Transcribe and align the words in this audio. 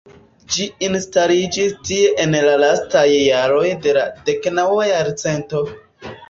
Ĝi 0.53 0.63
instaliĝis 0.85 1.75
tie 1.89 2.07
en 2.23 2.33
la 2.47 2.55
lastaj 2.63 3.03
jaroj 3.17 3.67
de 3.85 3.95
la 3.99 4.07
deknaŭa 4.31 4.89
jarcento. 4.95 5.63